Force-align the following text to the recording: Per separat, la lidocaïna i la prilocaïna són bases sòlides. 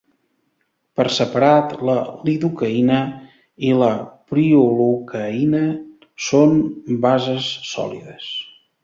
Per 0.99 1.03
separat, 1.15 1.73
la 1.89 1.97
lidocaïna 2.29 2.97
i 3.67 3.69
la 3.81 3.89
prilocaïna 4.33 5.61
són 6.29 6.57
bases 7.05 7.53
sòlides. 7.75 8.33